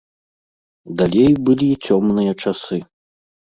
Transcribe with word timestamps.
Далей 1.01 1.29
былі 1.51 1.69
цёмныя 1.85 2.35
часы. 2.47 2.83